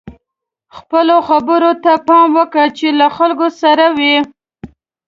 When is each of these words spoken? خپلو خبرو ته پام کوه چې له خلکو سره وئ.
خپلو 0.77 1.15
خبرو 1.27 1.71
ته 1.83 1.93
پام 2.07 2.33
کوه 2.53 2.65
چې 2.77 2.87
له 2.99 3.07
خلکو 3.17 3.47
سره 3.61 3.85
وئ. 3.97 4.15